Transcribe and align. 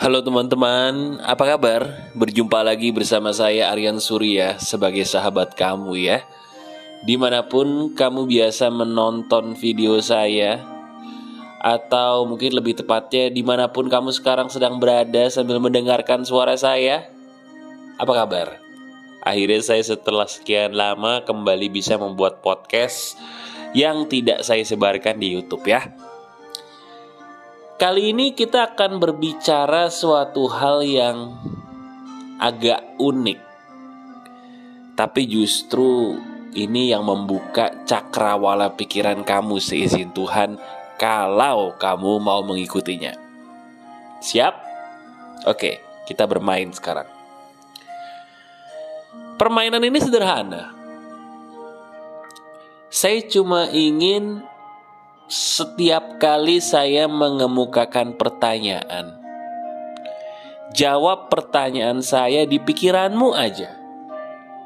Halo 0.00 0.24
teman-teman, 0.24 1.20
apa 1.20 1.44
kabar? 1.44 2.08
Berjumpa 2.16 2.64
lagi 2.64 2.88
bersama 2.88 3.36
saya 3.36 3.68
Aryan 3.68 4.00
Surya 4.00 4.56
sebagai 4.56 5.04
sahabat 5.04 5.52
kamu 5.52 5.92
ya 6.00 6.24
Di 7.04 7.20
mana 7.20 7.44
pun 7.44 7.92
kamu 7.92 8.24
biasa 8.24 8.72
menonton 8.72 9.52
video 9.60 10.00
saya 10.00 10.56
Atau 11.60 12.24
mungkin 12.24 12.56
lebih 12.56 12.80
tepatnya 12.80 13.28
di 13.28 13.44
mana 13.44 13.68
pun 13.68 13.92
kamu 13.92 14.08
sekarang 14.16 14.48
sedang 14.48 14.80
berada 14.80 15.28
sambil 15.28 15.60
mendengarkan 15.60 16.24
suara 16.24 16.56
saya 16.56 17.04
Apa 18.00 18.24
kabar? 18.24 18.56
Akhirnya 19.20 19.60
saya 19.60 19.84
setelah 19.84 20.24
sekian 20.24 20.72
lama 20.72 21.28
kembali 21.28 21.68
bisa 21.68 22.00
membuat 22.00 22.40
podcast 22.40 23.20
Yang 23.76 24.16
tidak 24.16 24.48
saya 24.48 24.64
sebarkan 24.64 25.20
di 25.20 25.36
Youtube 25.36 25.68
ya 25.68 25.92
Kali 27.80 28.12
ini 28.12 28.36
kita 28.36 28.76
akan 28.76 29.00
berbicara 29.00 29.88
suatu 29.88 30.52
hal 30.52 30.84
yang 30.84 31.32
agak 32.36 33.00
unik. 33.00 33.40
Tapi 34.92 35.22
justru 35.24 36.12
ini 36.52 36.92
yang 36.92 37.08
membuka 37.08 37.72
cakrawala 37.88 38.76
pikiran 38.76 39.24
kamu 39.24 39.64
seizin 39.64 40.12
Tuhan 40.12 40.60
kalau 41.00 41.72
kamu 41.80 42.20
mau 42.20 42.44
mengikutinya. 42.44 43.16
Siap? 44.20 44.54
Oke, 45.48 45.80
kita 46.04 46.28
bermain 46.28 46.68
sekarang. 46.76 47.08
Permainan 49.40 49.80
ini 49.80 49.96
sederhana. 49.96 50.76
Saya 52.92 53.24
cuma 53.24 53.72
ingin 53.72 54.44
setiap 55.30 56.18
kali 56.18 56.58
saya 56.58 57.06
mengemukakan 57.06 58.18
pertanyaan, 58.18 59.14
jawab 60.74 61.30
pertanyaan 61.30 62.02
saya 62.02 62.42
di 62.50 62.58
pikiranmu 62.58 63.30
aja. 63.38 63.78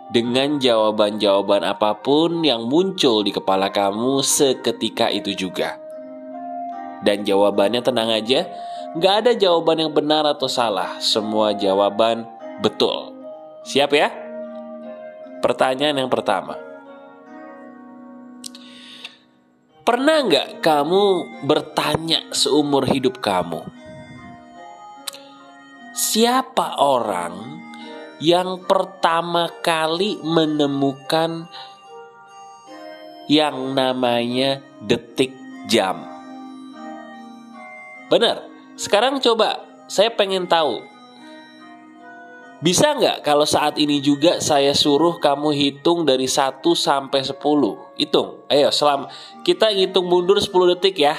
Dengan 0.08 0.56
jawaban-jawaban 0.56 1.68
apa 1.68 2.00
pun 2.00 2.40
yang 2.40 2.64
muncul 2.64 3.20
di 3.20 3.28
kepala 3.28 3.68
kamu 3.68 4.24
seketika 4.24 5.12
itu 5.12 5.36
juga. 5.36 5.76
Dan 7.04 7.28
jawabannya 7.28 7.84
tenang 7.84 8.08
aja, 8.08 8.48
nggak 8.96 9.14
ada 9.20 9.32
jawaban 9.36 9.84
yang 9.84 9.92
benar 9.92 10.24
atau 10.24 10.48
salah. 10.48 10.96
Semua 10.96 11.52
jawaban 11.52 12.24
betul. 12.64 13.12
Siap 13.68 13.92
ya? 13.92 14.08
Pertanyaan 15.44 16.00
yang 16.00 16.08
pertama. 16.08 16.56
Pernah 19.84 20.24
nggak 20.24 20.64
kamu 20.64 21.04
bertanya 21.44 22.32
seumur 22.32 22.88
hidup 22.88 23.20
kamu? 23.20 23.60
Siapa 25.92 26.80
orang 26.80 27.60
yang 28.16 28.64
pertama 28.64 29.52
kali 29.60 30.16
menemukan 30.24 31.52
yang 33.28 33.76
namanya 33.76 34.64
detik 34.80 35.36
jam? 35.68 36.00
Benar. 38.08 38.48
Sekarang 38.80 39.20
coba 39.20 39.68
saya 39.84 40.08
pengen 40.08 40.48
tahu 40.48 40.80
bisa 42.64 42.96
nggak 42.96 43.20
kalau 43.20 43.44
saat 43.44 43.76
ini 43.76 44.00
juga 44.00 44.40
saya 44.40 44.72
suruh 44.72 45.20
kamu 45.20 45.52
hitung 45.52 46.08
dari 46.08 46.24
1 46.24 46.64
sampai 46.64 47.20
10? 47.20 47.36
Hitung. 48.00 48.40
Ayo, 48.48 48.72
selam 48.72 49.04
kita 49.44 49.68
hitung 49.68 50.08
mundur 50.08 50.40
10 50.40 50.72
detik 50.72 50.96
ya. 50.96 51.12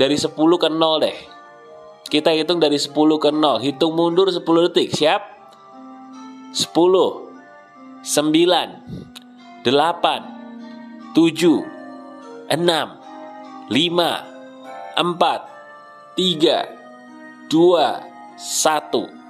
Dari 0.00 0.16
10 0.16 0.32
ke 0.32 0.72
0 0.72 1.04
deh. 1.04 1.12
Kita 2.08 2.32
hitung 2.32 2.56
dari 2.56 2.80
10 2.80 3.20
ke 3.20 3.28
0. 3.28 3.60
Hitung 3.60 3.92
mundur 3.92 4.32
10 4.32 4.40
detik. 4.72 4.96
Siap? 4.96 5.36
10 6.56 6.72
9 8.00 9.60
8 9.60 11.12
7 11.12 11.20
6 12.48 12.56
5 13.68 13.68
4 13.68 13.76
3 16.16 17.52
2 17.52 18.16
1 18.40 19.25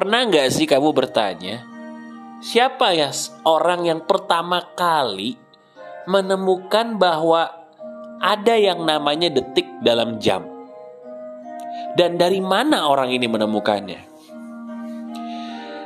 Pernah 0.00 0.32
nggak 0.32 0.48
sih 0.48 0.64
kamu 0.64 0.96
bertanya, 0.96 1.60
siapa 2.40 2.96
ya 2.96 3.12
orang 3.44 3.84
yang 3.84 4.00
pertama 4.08 4.64
kali 4.72 5.36
menemukan 6.08 6.96
bahwa 6.96 7.52
ada 8.16 8.56
yang 8.56 8.80
namanya 8.88 9.28
detik 9.28 9.68
dalam 9.84 10.16
jam? 10.16 10.48
Dan 12.00 12.16
dari 12.16 12.40
mana 12.40 12.88
orang 12.88 13.12
ini 13.12 13.28
menemukannya? 13.28 14.00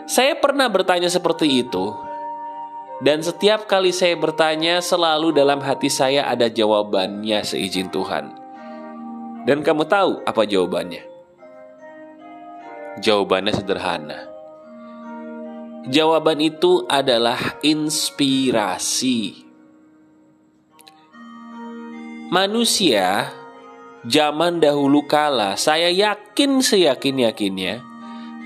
Saya 0.07 0.39
pernah 0.39 0.71
bertanya 0.71 1.11
seperti 1.11 1.67
itu, 1.67 1.91
dan 3.03 3.19
setiap 3.19 3.67
kali 3.67 3.91
saya 3.91 4.15
bertanya, 4.15 4.79
selalu 4.79 5.35
dalam 5.35 5.59
hati 5.59 5.91
saya 5.91 6.31
ada 6.31 6.47
jawabannya 6.47 7.43
seizin 7.43 7.91
Tuhan. 7.91 8.31
Dan 9.43 9.67
kamu 9.67 9.91
tahu 9.91 10.23
apa 10.23 10.47
jawabannya? 10.47 11.14
Jawabannya 12.95 13.51
sederhana. 13.51 14.19
Jawaban 15.91 16.39
itu 16.39 16.87
adalah 16.87 17.59
inspirasi. 17.61 19.43
Manusia 22.31 23.35
zaman 24.07 24.63
dahulu 24.63 25.05
kala, 25.11 25.59
saya 25.59 25.91
yakin 25.91 26.63
seyakin-yakinnya, 26.63 27.83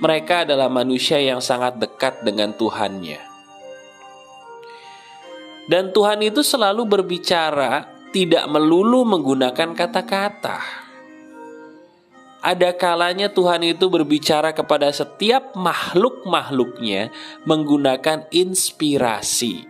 mereka 0.01 0.49
adalah 0.49 0.73
manusia 0.73 1.21
yang 1.21 1.45
sangat 1.45 1.77
dekat 1.77 2.25
dengan 2.25 2.57
Tuhannya. 2.57 3.21
Dan 5.69 5.93
Tuhan 5.93 6.25
itu 6.25 6.41
selalu 6.41 6.89
berbicara 6.89 7.85
tidak 8.17 8.49
melulu 8.49 9.05
menggunakan 9.05 9.77
kata-kata 9.77 10.88
ada 12.49 12.73
kalanya 12.73 13.29
Tuhan 13.29 13.61
itu 13.61 13.93
berbicara 13.93 14.57
kepada 14.57 14.89
setiap 14.89 15.53
makhluk-makhluknya 15.53 17.13
menggunakan 17.45 18.25
inspirasi. 18.33 19.69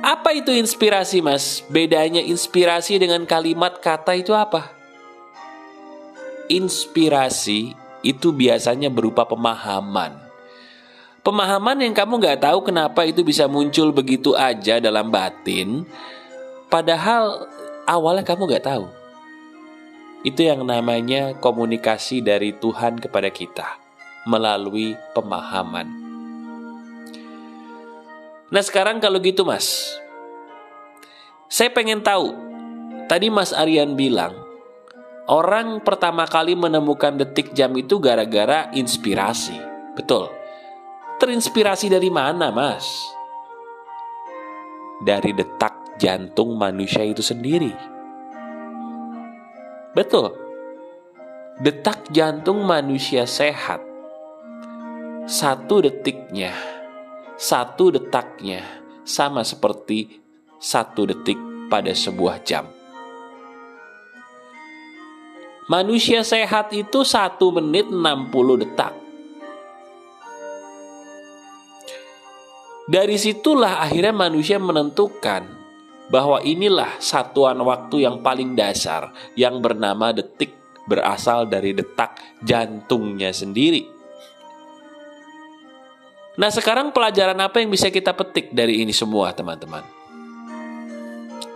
Apa 0.00 0.30
itu 0.30 0.54
inspirasi, 0.54 1.18
Mas? 1.18 1.66
Bedanya 1.66 2.22
inspirasi 2.22 3.02
dengan 3.02 3.26
kalimat 3.26 3.82
kata 3.82 4.14
itu 4.14 4.30
apa? 4.30 4.70
Inspirasi 6.46 7.74
itu 8.06 8.30
biasanya 8.30 8.94
berupa 8.94 9.26
pemahaman. 9.26 10.22
Pemahaman 11.20 11.82
yang 11.82 11.92
kamu 11.92 12.16
nggak 12.16 12.46
tahu 12.46 12.62
kenapa 12.62 13.04
itu 13.04 13.26
bisa 13.26 13.44
muncul 13.50 13.92
begitu 13.92 14.32
aja 14.38 14.80
dalam 14.80 15.12
batin, 15.12 15.84
padahal 16.72 17.44
awalnya 17.84 18.24
kamu 18.24 18.48
nggak 18.48 18.64
tahu. 18.64 18.99
Itu 20.20 20.44
yang 20.44 20.68
namanya 20.68 21.32
komunikasi 21.40 22.20
dari 22.20 22.52
Tuhan 22.52 23.00
kepada 23.00 23.32
kita 23.32 23.80
melalui 24.28 24.92
pemahaman. 25.16 25.88
Nah 28.50 28.62
sekarang 28.66 29.00
kalau 29.00 29.16
gitu 29.22 29.46
mas, 29.48 29.96
saya 31.50 31.72
pengen 31.74 31.98
tahu. 31.98 32.30
Tadi 33.10 33.26
Mas 33.26 33.50
Aryan 33.50 33.98
bilang, 33.98 34.38
orang 35.26 35.82
pertama 35.82 36.22
kali 36.30 36.54
menemukan 36.54 37.18
detik 37.18 37.50
jam 37.58 37.74
itu 37.74 37.98
gara-gara 37.98 38.70
inspirasi. 38.70 39.58
Betul. 39.98 40.30
Terinspirasi 41.18 41.90
dari 41.90 42.06
mana 42.06 42.54
mas? 42.54 42.86
Dari 45.02 45.34
detak 45.34 45.98
jantung 45.98 46.54
manusia 46.54 47.02
itu 47.02 47.18
sendiri. 47.18 47.74
Betul. 49.90 50.30
Detak 51.58 52.08
jantung 52.14 52.62
manusia 52.62 53.26
sehat. 53.26 53.82
Satu 55.26 55.82
detiknya, 55.82 56.54
satu 57.34 57.90
detaknya 57.90 58.62
sama 59.02 59.42
seperti 59.42 60.22
satu 60.62 61.10
detik 61.10 61.36
pada 61.68 61.90
sebuah 61.90 62.40
jam. 62.46 62.66
Manusia 65.70 66.26
sehat 66.26 66.74
itu 66.74 67.06
satu 67.06 67.54
menit 67.54 67.86
60 67.90 68.62
detak. 68.62 68.94
Dari 72.90 73.14
situlah 73.14 73.78
akhirnya 73.86 74.10
manusia 74.10 74.58
menentukan 74.58 75.59
bahwa 76.10 76.42
inilah 76.42 76.98
satuan 76.98 77.56
waktu 77.62 78.04
yang 78.04 78.18
paling 78.20 78.58
dasar 78.58 79.14
yang 79.38 79.62
bernama 79.62 80.10
detik 80.10 80.52
berasal 80.90 81.46
dari 81.46 81.70
detak 81.70 82.18
jantungnya 82.42 83.30
sendiri. 83.30 83.86
Nah, 86.34 86.50
sekarang 86.50 86.90
pelajaran 86.90 87.38
apa 87.38 87.62
yang 87.62 87.70
bisa 87.70 87.94
kita 87.94 88.10
petik 88.16 88.50
dari 88.50 88.82
ini 88.82 88.90
semua, 88.90 89.30
teman-teman? 89.30 89.86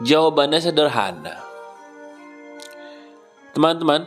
Jawabannya 0.06 0.60
sederhana. 0.62 1.34
Teman-teman, 3.54 4.06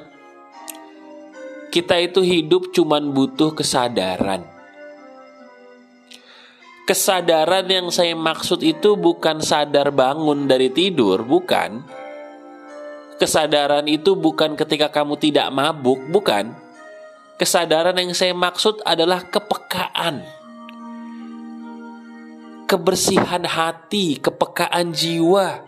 kita 1.71 1.99
itu 1.99 2.23
hidup 2.23 2.71
cuman 2.71 3.11
butuh 3.11 3.55
kesadaran. 3.55 4.56
Kesadaran 6.87 7.67
yang 7.67 7.91
saya 7.91 8.15
maksud 8.15 8.63
itu 8.63 8.95
bukan 8.95 9.43
sadar 9.43 9.91
bangun 9.91 10.47
dari 10.47 10.71
tidur, 10.71 11.19
bukan. 11.19 11.83
Kesadaran 13.19 13.83
itu 13.91 14.15
bukan 14.15 14.55
ketika 14.55 14.87
kamu 14.87 15.19
tidak 15.19 15.51
mabuk, 15.51 15.99
bukan. 16.07 16.55
Kesadaran 17.35 17.91
yang 17.99 18.15
saya 18.15 18.31
maksud 18.31 18.79
adalah 18.87 19.19
kepekaan. 19.27 20.23
Kebersihan 22.71 23.43
hati, 23.43 24.23
kepekaan 24.23 24.95
jiwa 24.95 25.59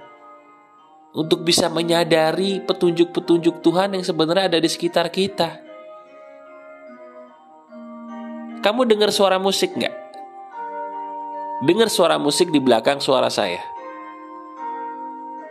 untuk 1.11 1.43
bisa 1.43 1.67
menyadari 1.67 2.63
petunjuk-petunjuk 2.63 3.59
Tuhan 3.59 3.99
yang 3.99 4.07
sebenarnya 4.07 4.55
ada 4.55 4.59
di 4.63 4.71
sekitar 4.71 5.11
kita. 5.11 5.59
Kamu 8.63 8.87
dengar 8.87 9.11
suara 9.11 9.35
musik 9.35 9.75
nggak? 9.75 10.08
Dengar 11.59 11.91
suara 11.91 12.15
musik 12.15 12.55
di 12.55 12.63
belakang 12.63 13.03
suara 13.03 13.27
saya. 13.27 13.59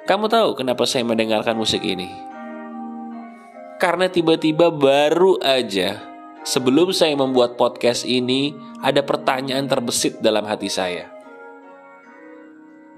Kamu 0.08 0.25
tahu 0.32 0.56
kenapa 0.56 0.88
saya 0.88 1.05
mendengarkan 1.05 1.52
musik 1.52 1.84
ini? 1.84 2.08
Karena 3.76 4.08
tiba-tiba 4.08 4.72
baru 4.72 5.37
aja 5.44 6.00
sebelum 6.49 6.96
saya 6.96 7.12
membuat 7.12 7.60
podcast 7.60 8.08
ini 8.08 8.56
ada 8.81 9.05
pertanyaan 9.05 9.69
terbesit 9.69 10.16
dalam 10.25 10.49
hati 10.49 10.72
saya. 10.72 11.12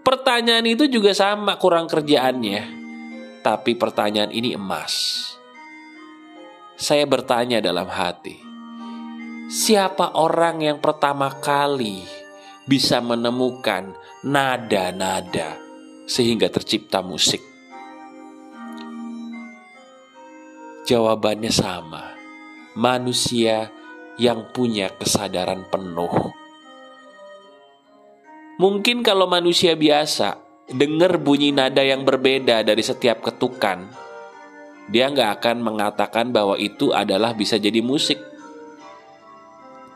Pertanyaan 0.07 0.71
itu 0.71 0.87
juga 0.87 1.11
sama 1.11 1.59
kurang 1.59 1.91
kerjaannya, 1.91 2.63
tapi 3.43 3.75
pertanyaan 3.75 4.31
ini 4.31 4.55
emas. 4.55 5.27
Saya 6.79 7.05
bertanya 7.11 7.59
dalam 7.59 7.91
hati, 7.91 8.39
siapa 9.51 10.17
orang 10.17 10.65
yang 10.65 10.79
pertama 10.81 11.29
kali 11.43 12.20
bisa 12.71 13.03
menemukan 13.03 13.99
nada-nada 14.23 15.59
sehingga 16.07 16.47
tercipta 16.47 17.03
musik? 17.03 17.43
Jawabannya 20.87 21.51
sama. 21.51 22.15
Manusia 22.79 23.67
yang 24.23 24.55
punya 24.55 24.95
kesadaran 24.95 25.67
penuh. 25.67 26.31
Mungkin 28.63 29.03
kalau 29.03 29.27
manusia 29.27 29.75
biasa 29.75 30.39
dengar 30.71 31.19
bunyi 31.19 31.51
nada 31.51 31.83
yang 31.83 32.07
berbeda 32.07 32.63
dari 32.63 32.87
setiap 32.87 33.27
ketukan, 33.27 33.91
dia 34.87 35.11
nggak 35.11 35.43
akan 35.43 35.57
mengatakan 35.59 36.31
bahwa 36.31 36.55
itu 36.55 36.95
adalah 36.95 37.35
bisa 37.35 37.59
jadi 37.59 37.83
musik. 37.83 38.30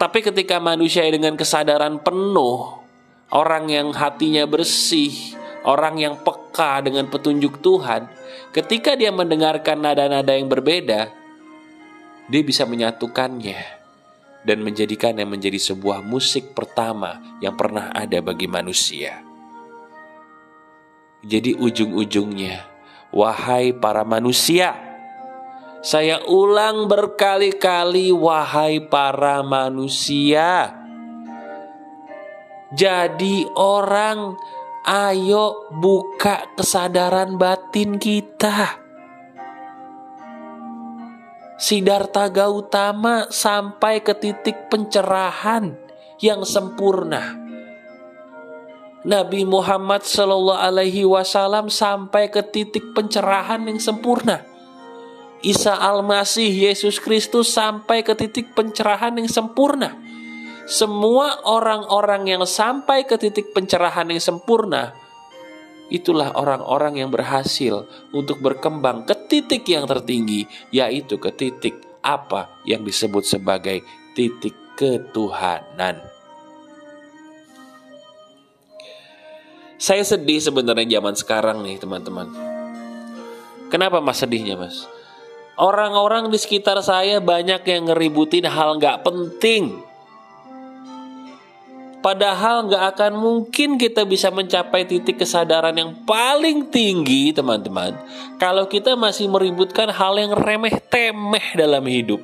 Tapi 0.05 0.21
ketika 0.21 0.61
manusia 0.61 1.09
dengan 1.09 1.33
kesadaran 1.33 1.97
penuh, 2.05 2.77
orang 3.33 3.73
yang 3.73 3.89
hatinya 3.97 4.45
bersih, 4.45 5.33
orang 5.65 5.97
yang 5.97 6.21
peka 6.21 6.85
dengan 6.85 7.09
petunjuk 7.09 7.65
Tuhan, 7.65 8.13
ketika 8.53 9.01
dia 9.01 9.09
mendengarkan 9.09 9.81
nada-nada 9.81 10.37
yang 10.37 10.53
berbeda, 10.53 11.09
dia 12.29 12.43
bisa 12.45 12.69
menyatukannya 12.69 13.57
dan 14.45 14.61
menjadikannya 14.61 15.25
menjadi 15.25 15.73
sebuah 15.73 16.05
musik 16.05 16.53
pertama 16.53 17.41
yang 17.41 17.57
pernah 17.57 17.89
ada 17.97 18.21
bagi 18.21 18.45
manusia. 18.45 19.25
Jadi 21.25 21.57
ujung-ujungnya, 21.57 22.61
wahai 23.09 23.73
para 23.73 24.05
manusia, 24.05 24.84
saya 25.85 26.25
ulang 26.25 26.89
berkali-kali, 26.89 28.09
wahai 28.09 28.81
para 28.89 29.45
manusia. 29.45 30.73
Jadi, 32.73 33.45
orang, 33.53 34.33
ayo 34.89 35.69
buka 35.69 36.57
kesadaran 36.57 37.37
batin 37.37 38.01
kita. 38.01 38.81
Sidarta 41.61 42.33
Gautama 42.33 43.29
sampai 43.29 44.01
ke 44.01 44.17
titik 44.17 44.73
pencerahan 44.73 45.77
yang 46.17 46.49
sempurna. 46.49 47.37
Nabi 49.05 49.45
Muhammad 49.45 50.01
Shallallahu 50.01 50.65
Alaihi 50.65 51.05
Wasallam 51.05 51.69
sampai 51.69 52.33
ke 52.33 52.41
titik 52.41 52.97
pencerahan 52.97 53.61
yang 53.69 53.77
sempurna. 53.77 54.54
Isa 55.41 55.75
Al-Masih 55.75 56.53
Yesus 56.71 57.03
Kristus 57.03 57.51
sampai 57.51 58.07
ke 58.07 58.15
titik 58.15 58.55
pencerahan 58.55 59.17
yang 59.19 59.29
sempurna. 59.29 59.97
Semua 60.65 61.45
orang-orang 61.45 62.25
yang 62.25 62.45
sampai 62.49 63.05
ke 63.05 63.21
titik 63.21 63.53
pencerahan 63.53 64.09
yang 64.09 64.23
sempurna, 64.23 64.97
itulah 65.93 66.33
orang-orang 66.33 67.05
yang 67.05 67.13
berhasil 67.13 67.85
untuk 68.17 68.41
berkembang 68.41 69.05
ke 69.05 69.13
titik 69.29 69.69
yang 69.69 69.85
tertinggi, 69.85 70.49
yaitu 70.73 71.21
ke 71.21 71.29
titik 71.37 71.77
apa 72.01 72.49
yang 72.65 72.81
disebut 72.81 73.25
sebagai 73.29 73.85
titik 74.17 74.57
ketuhanan. 74.77 76.01
Saya 79.77 80.01
sedih 80.01 80.41
sebenarnya 80.41 80.97
zaman 80.97 81.13
sekarang 81.13 81.59
nih 81.61 81.77
teman-teman. 81.77 82.33
Kenapa 83.69 84.01
mas 84.01 84.17
sedihnya 84.17 84.57
mas? 84.57 84.89
Orang-orang 85.55 86.35
di 86.35 86.39
sekitar 86.39 86.83
saya 86.83 87.23
banyak 87.23 87.63
yang 87.63 87.87
ngeributin 87.87 88.51
hal 88.51 88.75
nggak 88.75 89.07
penting. 89.07 89.79
Padahal 92.03 92.69
nggak 92.69 92.85
akan 92.93 93.13
mungkin 93.17 93.81
kita 93.81 94.05
bisa 94.05 94.29
mencapai 94.35 94.85
titik 94.85 95.25
kesadaran 95.25 95.73
yang 95.73 95.95
paling 96.05 96.69
tinggi, 96.69 97.33
teman-teman. 97.33 97.97
Kalau 98.37 98.69
kita 98.69 98.93
masih 98.99 99.31
meributkan 99.31 99.89
hal 99.89 100.19
yang 100.21 100.37
remeh-temeh 100.37 101.57
dalam 101.57 101.81
hidup. 101.87 102.21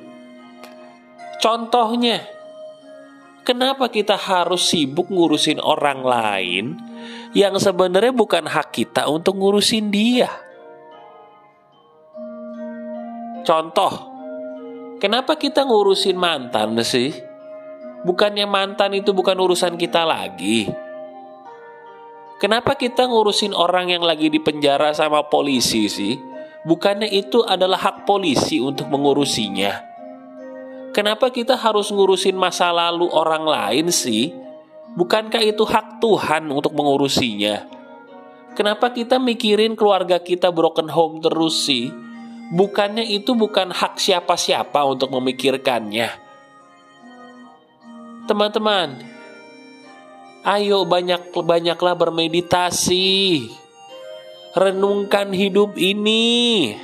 Contohnya, 1.41 2.21
kenapa 3.47 3.89
kita 3.89 4.19
harus 4.19 4.69
sibuk 4.69 5.09
ngurusin 5.09 5.57
orang 5.57 6.05
lain 6.05 6.65
yang 7.33 7.57
sebenarnya 7.57 8.13
bukan 8.13 8.45
hak 8.45 8.75
kita 8.75 9.09
untuk 9.09 9.39
ngurusin 9.39 9.89
dia? 9.89 10.50
Contoh, 13.41 13.93
kenapa 15.01 15.33
kita 15.33 15.65
ngurusin 15.65 16.13
mantan 16.13 16.77
sih? 16.85 17.09
Bukannya 18.01 18.45
mantan 18.45 18.97
itu 18.97 19.13
bukan 19.13 19.37
urusan 19.37 19.77
kita 19.77 20.05
lagi. 20.05 20.69
Kenapa 22.41 22.73
kita 22.73 23.05
ngurusin 23.05 23.53
orang 23.53 23.93
yang 23.93 24.01
lagi 24.01 24.29
di 24.29 24.41
penjara 24.41 24.89
sama 24.97 25.29
polisi 25.29 25.85
sih? 25.85 26.17
Bukannya 26.65 27.09
itu 27.09 27.41
adalah 27.45 27.77
hak 27.77 28.09
polisi 28.09 28.57
untuk 28.57 28.89
mengurusinya. 28.89 29.89
Kenapa 30.93 31.29
kita 31.29 31.57
harus 31.57 31.93
ngurusin 31.93 32.37
masa 32.37 32.73
lalu 32.73 33.09
orang 33.09 33.45
lain 33.45 33.93
sih? 33.93 34.33
Bukankah 34.97 35.41
itu 35.41 35.63
hak 35.65 36.01
Tuhan 36.01 36.49
untuk 36.49 36.73
mengurusinya? 36.73 37.63
Kenapa 38.57 38.91
kita 38.91 39.15
mikirin 39.21 39.77
keluarga 39.79 40.19
kita 40.19 40.51
broken 40.51 40.91
home 40.91 41.23
terus 41.23 41.63
sih? 41.63 42.10
Bukannya 42.51 43.07
itu 43.07 43.31
bukan 43.33 43.71
hak 43.71 43.97
siapa-siapa 43.97 44.83
untuk 44.83 45.15
memikirkannya. 45.15 46.11
Teman-teman, 48.27 49.01
ayo 50.45 50.83
banyak-banyaklah 50.85 51.95
bermeditasi. 51.95 53.49
Renungkan 54.51 55.31
hidup 55.31 55.79
ini. 55.79 56.75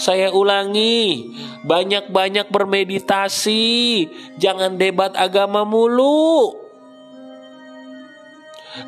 Saya 0.00 0.32
ulangi, 0.32 1.28
banyak-banyak 1.68 2.48
bermeditasi. 2.48 4.08
Jangan 4.40 4.80
debat 4.80 5.12
agama 5.12 5.68
mulu. 5.68 6.56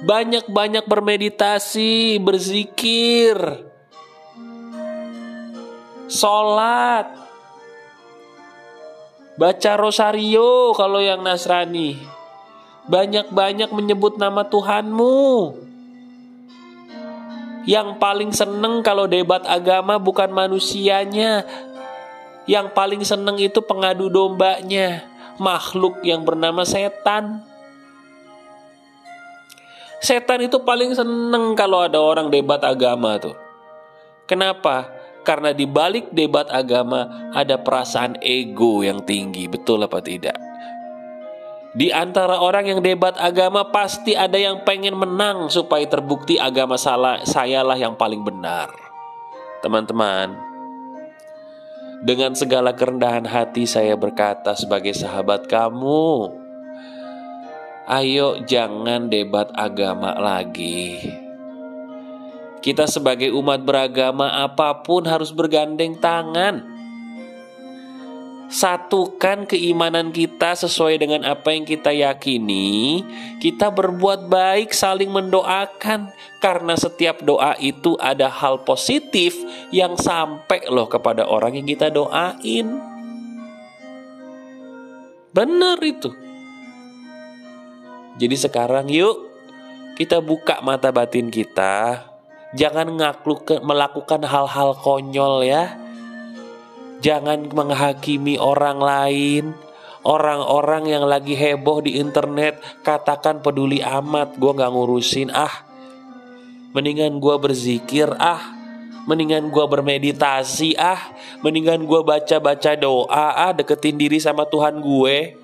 Banyak-banyak 0.08 0.88
bermeditasi, 0.88 2.16
berzikir 2.16 3.36
sholat, 6.12 7.08
baca 9.40 9.72
rosario 9.80 10.76
kalau 10.76 11.00
yang 11.00 11.24
Nasrani, 11.24 11.96
banyak-banyak 12.92 13.72
menyebut 13.72 14.20
nama 14.20 14.44
Tuhanmu. 14.44 15.56
Yang 17.62 17.88
paling 18.02 18.30
seneng 18.34 18.82
kalau 18.84 19.06
debat 19.08 19.40
agama 19.48 19.96
bukan 19.96 20.28
manusianya, 20.34 21.46
yang 22.44 22.74
paling 22.74 23.06
seneng 23.06 23.38
itu 23.38 23.62
pengadu 23.62 24.10
dombanya, 24.10 25.06
makhluk 25.38 26.02
yang 26.04 26.26
bernama 26.26 26.66
setan. 26.66 27.46
Setan 30.02 30.42
itu 30.42 30.58
paling 30.66 30.90
seneng 30.98 31.54
kalau 31.54 31.86
ada 31.86 32.02
orang 32.02 32.34
debat 32.34 32.58
agama 32.66 33.22
tuh. 33.22 33.38
Kenapa? 34.26 34.90
Karena 35.22 35.54
di 35.54 35.70
balik 35.70 36.10
debat 36.10 36.50
agama 36.50 37.30
ada 37.30 37.54
perasaan 37.62 38.18
ego 38.18 38.82
yang 38.82 39.06
tinggi, 39.06 39.46
betul 39.46 39.86
apa 39.86 40.02
tidak? 40.02 40.34
Di 41.72 41.88
antara 41.88 42.36
orang 42.42 42.68
yang 42.68 42.80
debat 42.84 43.16
agama 43.16 43.64
pasti 43.72 44.12
ada 44.12 44.36
yang 44.36 44.60
pengen 44.60 44.92
menang 44.92 45.48
supaya 45.48 45.88
terbukti 45.88 46.36
agama 46.36 46.76
salah 46.76 47.24
sayalah 47.24 47.78
yang 47.80 47.96
paling 47.96 48.20
benar. 48.20 48.68
Teman-teman, 49.64 50.36
dengan 52.02 52.34
segala 52.34 52.74
kerendahan 52.74 53.24
hati 53.24 53.64
saya 53.64 53.94
berkata 53.94 54.58
sebagai 54.58 54.90
sahabat 54.92 55.46
kamu, 55.46 56.34
ayo 57.86 58.42
jangan 58.42 59.06
debat 59.06 59.48
agama 59.54 60.12
lagi. 60.18 61.21
Kita 62.62 62.86
sebagai 62.86 63.34
umat 63.34 63.60
beragama 63.66 64.46
apa 64.46 64.86
pun 64.86 65.02
harus 65.02 65.34
bergandeng 65.34 65.98
tangan 65.98 66.72
satukan 68.52 69.48
keimanan 69.48 70.12
kita 70.12 70.52
sesuai 70.52 71.00
dengan 71.00 71.24
apa 71.24 71.56
yang 71.56 71.64
kita 71.64 71.88
yakini, 71.88 73.00
kita 73.40 73.72
berbuat 73.72 74.28
baik, 74.28 74.76
saling 74.76 75.08
mendoakan, 75.08 76.12
karena 76.36 76.76
setiap 76.76 77.24
doa 77.24 77.56
itu 77.56 77.96
ada 77.96 78.28
hal 78.28 78.60
positif 78.60 79.32
yang 79.72 79.96
sampai 79.96 80.68
loh 80.68 80.84
kepada 80.84 81.24
orang 81.24 81.56
yang 81.56 81.64
kita 81.64 81.88
doain. 81.88 82.76
Benar 85.32 85.80
itu. 85.80 86.12
Jadi 88.20 88.36
sekarang 88.36 88.92
yuk 88.92 89.32
kita 89.96 90.20
buka 90.20 90.60
mata 90.60 90.92
batin 90.92 91.32
kita, 91.32 92.04
jangan 92.52 92.88
ngakluk 92.92 93.48
melakukan 93.64 94.24
hal-hal 94.24 94.76
konyol 94.76 95.44
ya 95.44 95.82
Jangan 97.02 97.50
menghakimi 97.50 98.38
orang 98.38 98.78
lain. 98.78 99.44
Orang-orang 100.02 100.86
yang 100.90 101.04
lagi 101.06 101.34
heboh 101.34 101.82
di 101.82 101.98
internet 101.98 102.62
katakan 102.86 103.42
peduli 103.42 103.82
amat, 103.82 104.38
gue 104.38 104.50
gak 104.54 104.70
ngurusin 104.70 105.30
ah. 105.34 105.66
Mendingan 106.72 107.18
gue 107.18 107.34
berzikir 107.42 108.08
ah, 108.16 108.40
mendingan 109.04 109.50
gue 109.52 109.64
bermeditasi 109.66 110.78
ah, 110.78 110.98
mendingan 111.44 111.84
gue 111.84 112.00
baca-baca 112.00 112.72
doa 112.78 113.06
ah, 113.34 113.52
deketin 113.52 113.98
diri 113.98 114.18
sama 114.22 114.46
Tuhan 114.48 114.78
gue. 114.80 115.36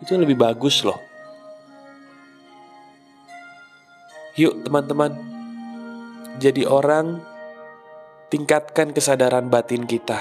Itu 0.00 0.16
lebih 0.16 0.38
bagus 0.38 0.84
loh. 0.84 1.00
Yuk 4.38 4.64
teman-teman, 4.64 5.33
jadi 6.34 6.66
orang 6.66 7.22
tingkatkan 8.26 8.90
kesadaran 8.90 9.46
batin 9.46 9.86
kita. 9.86 10.18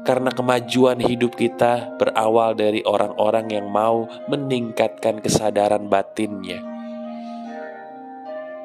Karena 0.00 0.32
kemajuan 0.32 0.96
hidup 0.96 1.36
kita 1.36 1.98
berawal 2.00 2.56
dari 2.56 2.80
orang-orang 2.86 3.52
yang 3.52 3.68
mau 3.68 4.08
meningkatkan 4.32 5.20
kesadaran 5.20 5.92
batinnya. 5.92 6.62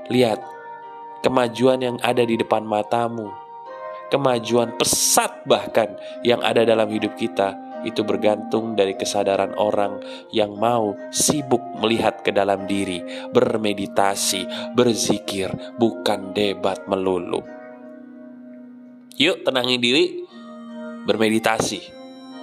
Lihat, 0.07 0.39
kemajuan 1.25 1.81
yang 1.81 1.97
ada 1.99 2.23
di 2.23 2.39
depan 2.39 2.63
matamu, 2.63 3.33
kemajuan 4.13 4.77
pesat 4.79 5.43
bahkan 5.43 5.97
yang 6.23 6.39
ada 6.39 6.63
dalam 6.63 6.87
hidup 6.87 7.17
kita 7.19 7.64
itu 7.85 8.01
bergantung 8.01 8.73
dari 8.73 8.97
kesadaran 8.97 9.53
orang 9.55 10.01
yang 10.33 10.57
mau 10.57 10.97
sibuk 11.13 11.61
melihat 11.79 12.25
ke 12.25 12.33
dalam 12.33 12.65
diri, 12.65 13.05
bermeditasi, 13.31 14.73
berzikir, 14.73 15.53
bukan 15.77 16.33
debat 16.33 16.83
melulu. 16.89 17.45
Yuk 19.15 19.47
tenangin 19.47 19.79
diri, 19.79 20.25
bermeditasi, 21.05 21.79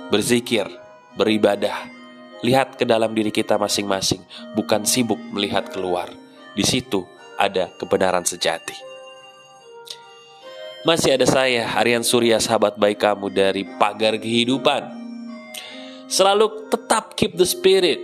berzikir, 0.08 0.70
beribadah. 1.18 1.90
Lihat 2.42 2.78
ke 2.78 2.88
dalam 2.88 3.12
diri 3.12 3.30
kita 3.30 3.58
masing-masing, 3.58 4.22
bukan 4.56 4.82
sibuk 4.86 5.18
melihat 5.30 5.68
keluar. 5.68 6.10
Di 6.56 6.64
situ 6.64 7.04
ada 7.38 7.70
kebenaran 7.76 8.26
sejati. 8.26 8.74
Masih 10.82 11.14
ada 11.14 11.22
saya, 11.22 11.70
Aryan 11.78 12.02
Surya, 12.02 12.42
sahabat 12.42 12.74
baik 12.74 12.98
kamu 12.98 13.30
dari 13.30 13.62
pagar 13.62 14.18
kehidupan. 14.18 15.01
Selalu 16.12 16.68
tetap 16.68 17.16
keep 17.16 17.40
the 17.40 17.48
spirit, 17.48 17.96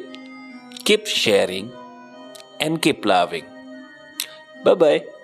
keep 0.81 1.05
sharing, 1.05 1.69
and 2.57 2.81
keep 2.81 3.05
loving. 3.05 3.45
Bye-bye. 4.65 5.18